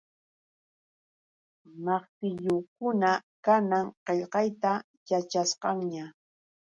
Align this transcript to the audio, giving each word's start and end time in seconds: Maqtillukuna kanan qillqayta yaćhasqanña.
Maqtillukuna 1.85 3.11
kanan 3.45 3.85
qillqayta 4.05 4.71
yaćhasqanña. 5.09 6.05